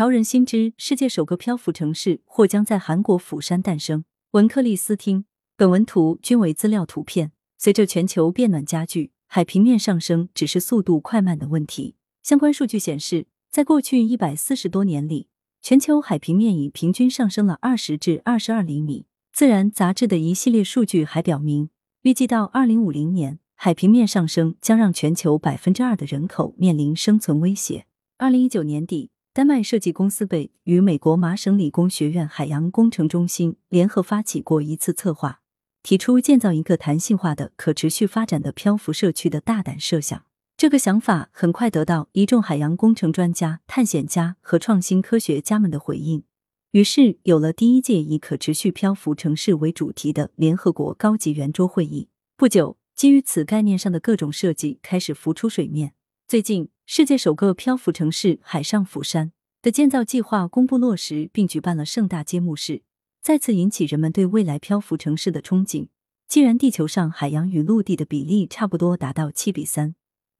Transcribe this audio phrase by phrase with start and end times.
[0.00, 4.06] 潮人心知，世界首个漂浮城市或将在韩国釜山诞生。
[4.30, 5.26] 文克利斯汀，
[5.58, 7.32] 本文图均为资料图片。
[7.58, 11.96] 随着全球变暖加剧，海平面上升只是速度快慢的问题。
[12.22, 15.28] 相关数据显示，在过去一百四十多年里，
[15.60, 19.04] 全球海平面已平均上升了二十至二十二厘米。
[19.34, 21.68] 自然杂志的一系列数据还表明，
[22.04, 27.84] 预计到二零五零年，海平面上升将让全球百分之二的人口面临生存威胁。
[28.16, 35.40] 二零一九年底，丹麦设计公司贝与美国麻省理工学院海洋工程中心联合发起过一次策划，
[35.84, 40.24] 提出建造一个弹性化的、可持续发展的漂浮社区的大胆设想。
[40.56, 46.24] 这个想法很快得到一众海洋工程专家、探险家和创新科学家们的回应。
[46.72, 52.08] 于是有了第一届以可持续漂浮城市为主题的联合国高级圆桌会议。
[52.36, 55.92] 不久，基于此概念上的各种设计开始浮出水面。
[56.26, 59.30] 最近，世界首个漂浮城市海上釜山
[59.62, 62.82] 的建造计划公布落实，并举办了盛大揭幕式，
[63.22, 65.86] 再次引起人们对未来漂浮城市的憧憬。
[66.26, 69.94] 既然地球上海洋与陆地的比例差不多达到七比三，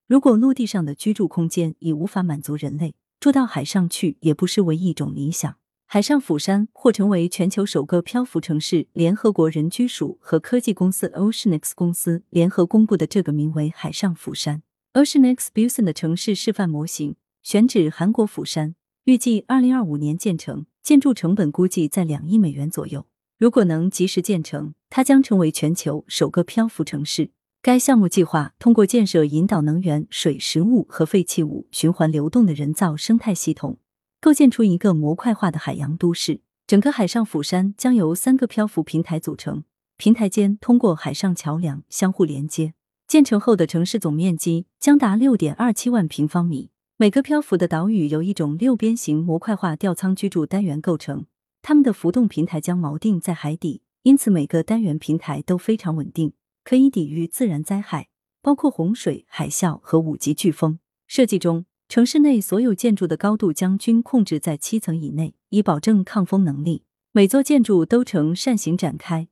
[0.09, 5.55] 如果陆地上的居住空间已无法满足人类，住到海上去也不失为一种理想。
[5.87, 8.89] 海上釜山或成为全球首个漂浮城市。
[8.93, 18.75] 联合国人居署和科技公司 Oceanix 公司联合公布的这个名为“海上釜山 OceanX Busan 的城市示范模型，选址韩国釜山，
[19.05, 23.07] 预计二零二五年建成，建筑成本估计在两亿美元左右。
[23.39, 27.31] 如果能及时建成，它将成为全球首个漂浮城市。
[27.63, 33.79] 该项目计划通过建设引导能源、水、食物和废弃物循环流动的人造生态系统。
[34.21, 36.41] 构建出一个模块化的海洋都市。
[36.67, 39.63] 整个海上釜山将由三个漂浮平台组成，
[39.97, 42.75] 平台间通过海上桥梁相互连接。
[43.11, 46.71] 建成后的城市总面积将达六点二七万平方米。
[46.97, 51.27] 每个漂浮的岛屿由一种六边形模块化吊舱居住单元构成，
[51.61, 58.11] 它们的浮动平台将锚定在海底，因此每个单元平台都非常稳定，可以抵御自然灾害，
[58.41, 60.79] 包括洪水、海啸和五级飓风。
[61.09, 61.65] 设计中。
[61.89, 66.85] 城市内所有建筑的高度将均控制在七层以内，以保证抗风能力。
[67.11, 69.27] 每座建筑都呈扇形展开，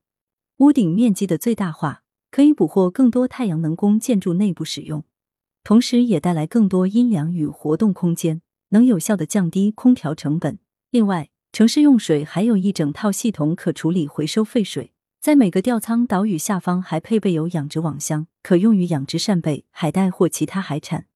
[0.56, 5.04] 屋顶面积的最大化可以捕获更多太阳能供建筑内部使用，
[5.64, 10.58] 同时也带来更多阴凉与活动空间，能有效的降低空调成本。
[10.90, 21.06] 另外，城市用水还有一整套系统可处理回收废水，在每个吊舱岛屿下方还配备有养殖网箱，可用于养殖扇贝、海带或其他海产。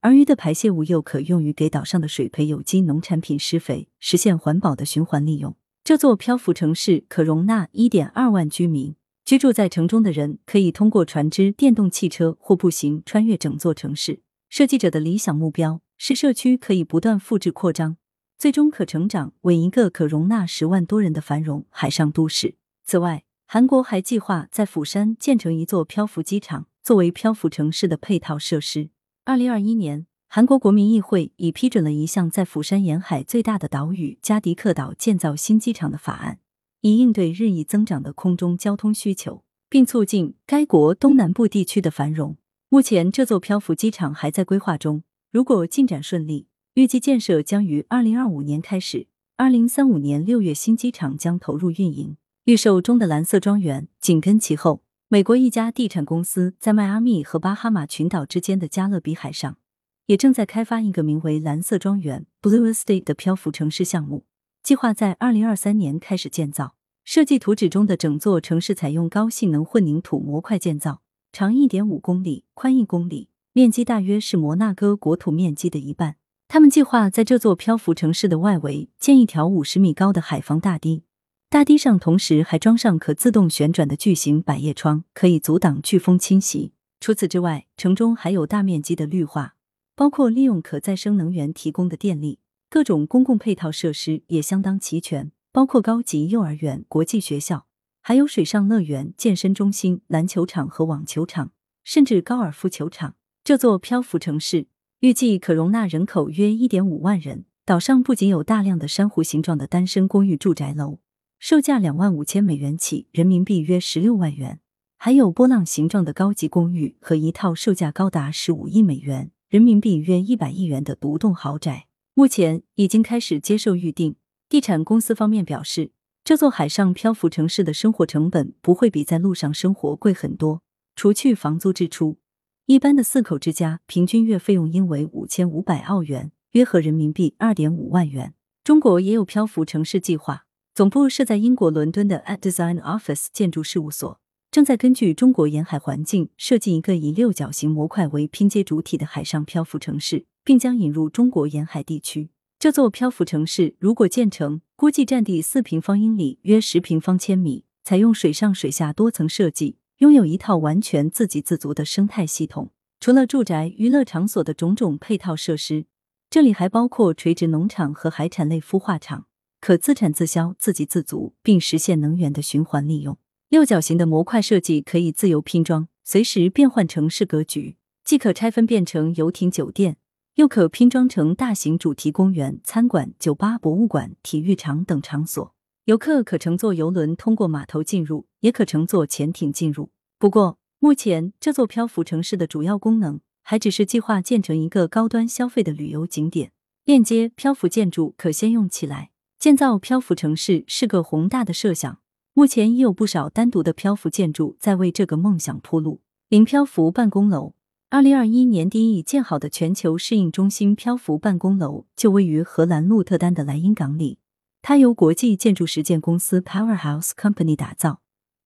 [0.00, 5.54] 而鱼的排泄物又可用于给岛上的水培有机农产品施肥，实现环保的循环利用。
[5.84, 14.20] 这座漂浮城市可容纳一点二万居民，居住在城中的人可以通过船只、电动汽车或步行穿越整座城市。
[14.48, 17.96] 设计者的理想目标是社区可以不断复制扩张，
[18.36, 22.56] 最终可成长为一个可容纳十万多人的繁荣海上都市。
[22.84, 28.90] 此外，韩国还计划在釜山建成一座漂浮机场，作为漂浮城市的配套设施。
[29.24, 36.40] 二零二一年，韩国国民议会已批准了一项在釜山沿海最大的岛屿加迪克岛建造新机场的法案，
[36.82, 42.36] 以应对日益增长的空中交通需求，并促进该国东南部地区的繁荣。
[42.68, 49.06] 目前，这座漂浮机场还在规划中，如果进展顺利，预计建设将于二零二五年开始，
[49.36, 52.16] 二零三五年六月新机场将投入运营。
[52.44, 54.82] 预售中的蓝色庄园紧跟其后。
[55.08, 59.58] 美国一家地产公司在迈阿密和巴哈马群岛之间的加勒比海上，
[60.06, 64.24] 也正在开发一个名为“蓝色庄园 ”（Blue Estate） 的漂浮城市项目，
[64.62, 66.74] 计划在二零二三年开始建造。
[67.04, 71.02] 设计图纸中的整座城市采用高性能混凝土模块建造，
[71.32, 76.14] 长一点五公里，宽一公里，面积大约是摩纳哥国土面积的一半。
[76.46, 81.02] 他们计划在这座漂浮城市的外围建一条五十米高的海防大堤。
[81.50, 86.72] 大堤上同时还装上可自动旋转的巨型百叶窗，可以阻挡飓风侵袭。
[87.00, 89.56] 除此之外，城中还有大面积的绿化，
[89.96, 92.38] 包括利用可再生能源提供的电力。
[92.72, 97.66] 各种公共配套设施也相当齐全，包括高级幼儿园、国际学校，
[98.00, 101.52] 还有水上乐园、健身中心、篮球场和网球场，
[101.84, 103.16] 甚至高尔夫球场。
[103.44, 104.68] 这座漂浮城市
[105.00, 107.44] 预计可容纳人口约一点五万人。
[107.66, 110.98] 岛上不仅有大量的珊瑚形状的单身公寓住宅楼。
[111.38, 114.60] 售价两万五千美元起，人民币约十六万元。
[114.96, 124.16] 还有波浪形状的高级公寓和一套售价高达十五亿美元，人民币约一百亿元的独栋豪宅，目前已经开始接受预定。
[124.48, 125.92] 地产公司方面表示，
[126.22, 130.60] 这座海上漂浮城市的生活成本不会比在路上生活贵很多，
[130.94, 132.18] 除去房租支出，
[132.66, 138.34] 一般的四口之家平均月费用应为五千五百澳元，约合人民币二点五万元。
[138.62, 140.44] 中国也有漂浮城市计划，
[140.74, 144.20] 总部设在英国伦敦的 At Design Office 建筑事务所，
[144.52, 152.28] 正在根据中国沿海环境设计一个以六角形模块为拼接主体的海上漂浮城市，并将引入中国沿海地区。
[152.58, 162.72] 这座漂浮城市如果建成，估计占地四平方英里，约十平方千米，采用水上水下多层设计，拥有一套完全自给自足的生态系统。
[163.00, 165.86] 除了住宅、娱乐场所的种种配套设施。
[166.28, 169.24] 这里还包括垂直农场和海产类孵化场，
[169.62, 173.16] 可自产自销、自给自足，并实现能源的循环利用。
[173.52, 179.98] 六角形的模块设计可以自由拼装，随时变换城市格局，既可拆分变成游艇、酒店，
[180.36, 185.54] 又可拼装成大型主题公园、餐馆、酒吧、博物馆、体育场等场所。
[185.84, 189.90] 游客可乘坐游轮通过码头进入，也可乘坐潜艇进入。
[190.18, 193.20] 不过，目前这座漂浮城市的主要功能。
[193.42, 196.52] 还只是计划建成一个高端消费的旅游景点，
[196.86, 199.10] 链接漂浮建筑可先用起来。
[199.38, 201.98] 建造漂浮城市是个宏大的设想，
[202.34, 206.00] 目前已有不少单独的漂浮建筑在为这个梦想铺路。
[206.30, 207.52] 零漂浮办公楼，
[207.90, 214.18] 二零二一年底已建好的全球适应中心漂浮办公楼就位于荷兰鹿特丹的莱茵港里，
[214.62, 218.00] 它由国际建筑实践公司 Powerhouse Company 打造，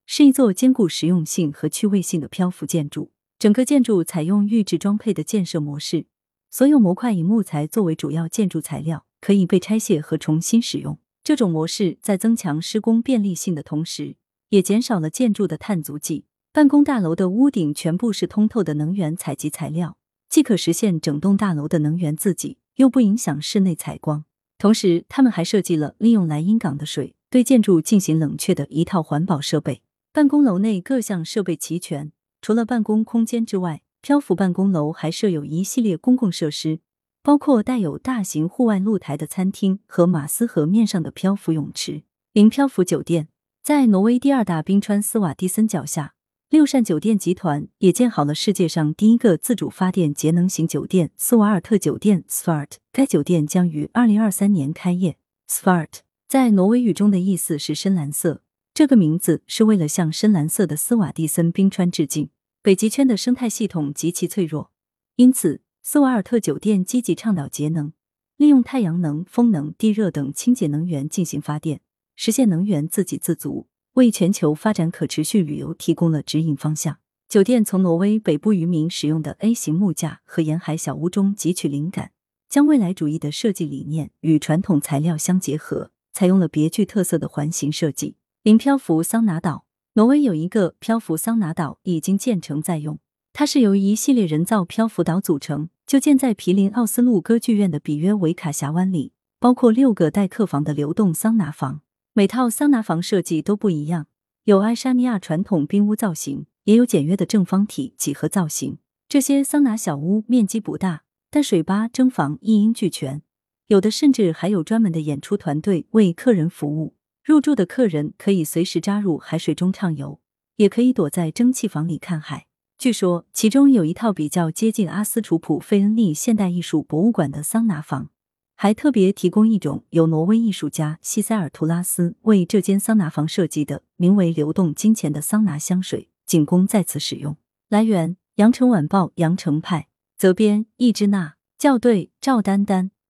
[0.04, 3.12] 是一座兼顾实用性和趣味性的漂浮建筑。
[3.38, 6.06] 整个建筑采用预制装配的建设模式，
[6.50, 10.98] 所有模块以木材作为主要建筑材料，可以被拆卸和重新使用。
[11.26, 14.14] 这种模式在增强施工便利性的同时，
[14.50, 16.24] 也减少了建筑的碳足迹。
[16.52, 19.96] 办公大楼的屋顶全部是通透的能源采集材料，
[20.28, 24.24] 既可实现整栋大楼的能源自给，又不影响室内采光。
[24.56, 29.82] 同时，他们还设计了利用莱茵港的水对建筑进行冷却的一套环保设备。
[30.12, 32.12] 办公楼内各项设备齐全。
[32.40, 36.78] 除了办公空间之外，漂浮办公楼还设有一系列公共设施，
[37.26, 42.04] 包括带有大型户外露台的餐厅和马斯河面上的漂浮泳池。
[42.32, 43.26] 零漂浮酒店
[43.64, 46.14] 在挪威第二大冰川斯瓦蒂森脚下，
[46.48, 52.74] 六扇酒店集团也建好了世界上第一个自主发电节能型酒店——斯瓦尔特酒店 （Svart）。
[52.92, 55.16] 该酒店将于二零二三年开业。
[55.50, 58.42] Svart 在挪威语中的意思是深蓝色，
[58.72, 62.30] 这个名字是为了向深蓝色的斯瓦蒂森冰川致敬。
[62.62, 64.70] 北极圈的生态系统极其脆弱，
[65.16, 67.92] 因此斯瓦尔特酒店积极倡导节能，
[68.36, 71.80] 利用太阳能、风能、地热等清洁能源进行发电，
[72.16, 76.98] 实现能源自给自足，为全球发展可持续旅游提供了指引方向。
[77.28, 82.10] 酒店从挪威北部渔民使用的 A 型木架和沿海小屋中汲取灵感，
[82.48, 88.16] 将未来主义的设计理念与传统材料相结合，采用了别具特色的环形设计。
[88.42, 89.66] 零漂浮桑拿岛。
[89.92, 92.98] 挪威有一个漂浮桑拿岛已经建成在用，
[93.32, 101.82] 它是由一系列人造漂浮岛组成，就建在毗邻奥斯陆歌剧院的比约维卡峡湾里，包括六个带客房的流动桑拿房。
[102.12, 104.08] 每套桑拿房设计都不一样，
[104.44, 108.78] 有爱沙尼亚传统冰屋造型，也有简约的正方体几何造型。
[109.08, 113.22] 这些桑拿小屋面积不大，但水吧、蒸房一应俱全，
[113.68, 116.96] 有的甚至还有专门的演出团队为客人服务。
[117.22, 120.20] 入住的客人可以随时扎入海水中畅游，
[120.56, 122.46] 也可以躲在蒸汽房里看海。
[122.78, 128.10] 据说其中有一套比较接近阿斯楚普费恩利现代艺术博物馆的桑拿房，
[128.54, 137.36] 还特别提供一种由挪威艺术家西塞尔图拉斯为这间桑拿房设计的名为“流动金钱”的桑拿香水，仅供在此使用。
[137.70, 142.90] 来源：羊城晚报羊城派，责编：易之娜，校对：赵丹丹。